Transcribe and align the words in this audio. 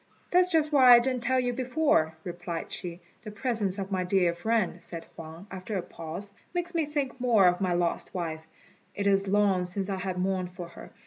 "That's 0.31 0.49
just 0.51 0.71
why 0.71 0.95
I 0.95 0.99
didn't 0.99 1.21
tell 1.21 1.39
you 1.39 1.53
before," 1.53 2.15
replied 2.23 2.71
she. 2.71 3.01
"The 3.23 3.29
presence 3.29 3.77
of 3.77 3.91
my 3.91 4.03
dear 4.03 4.33
friend," 4.33 4.81
said 4.81 5.05
Huang, 5.15 5.45
after 5.51 5.77
a 5.77 5.83
pause, 5.83 6.31
"makes 6.55 6.73
me 6.73 6.87
think 6.87 7.21
more 7.21 7.45
of 7.47 7.61
my 7.61 7.73
lost 7.73 8.11
wife. 8.11 8.41
It 8.95 9.05
is 9.05 9.27
long 9.27 9.63
since 9.63 9.91
I 9.91 9.97
have 9.97 10.17
mourned 10.17 10.51
for 10.51 10.69
her. 10.69 10.89